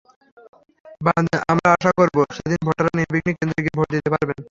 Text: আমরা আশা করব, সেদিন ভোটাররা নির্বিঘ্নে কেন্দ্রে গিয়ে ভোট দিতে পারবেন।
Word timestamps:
আমরা 1.51 1.67
আশা 1.75 1.91
করব, 1.99 2.15
সেদিন 2.37 2.61
ভোটাররা 2.67 2.93
নির্বিঘ্নে 2.99 3.31
কেন্দ্রে 3.37 3.61
গিয়ে 3.63 3.77
ভোট 3.77 3.87
দিতে 3.95 4.09
পারবেন। 4.13 4.37